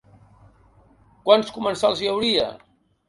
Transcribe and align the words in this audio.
Quants 1.27 1.53
comensals 1.59 2.03
hi 2.07 2.11
hauria? 2.13 2.49